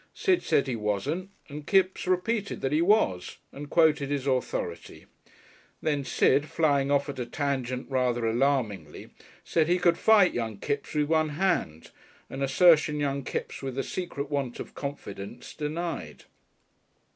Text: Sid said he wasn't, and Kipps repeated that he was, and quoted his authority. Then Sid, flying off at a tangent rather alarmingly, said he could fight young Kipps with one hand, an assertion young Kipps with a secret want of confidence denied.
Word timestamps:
Sid 0.15 0.41
said 0.41 0.65
he 0.65 0.75
wasn't, 0.75 1.29
and 1.47 1.67
Kipps 1.67 2.07
repeated 2.07 2.61
that 2.61 2.71
he 2.71 2.81
was, 2.81 3.37
and 3.51 3.69
quoted 3.69 4.09
his 4.09 4.25
authority. 4.25 5.05
Then 5.79 6.03
Sid, 6.03 6.47
flying 6.49 6.89
off 6.89 7.07
at 7.07 7.19
a 7.19 7.25
tangent 7.27 7.85
rather 7.87 8.25
alarmingly, 8.25 9.11
said 9.43 9.67
he 9.67 9.77
could 9.77 9.99
fight 9.99 10.33
young 10.33 10.57
Kipps 10.57 10.95
with 10.95 11.07
one 11.07 11.29
hand, 11.37 11.91
an 12.31 12.41
assertion 12.41 12.99
young 12.99 13.23
Kipps 13.23 13.61
with 13.61 13.77
a 13.77 13.83
secret 13.83 14.31
want 14.31 14.59
of 14.59 14.73
confidence 14.73 15.53
denied. 15.53 16.23